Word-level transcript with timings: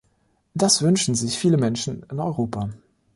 Das 0.55 0.81
wünschen 0.81 1.13
sich 1.13 1.37
viele 1.37 1.57
Menschen 1.57 2.01
in 2.09 2.19
Europa. 2.19 2.71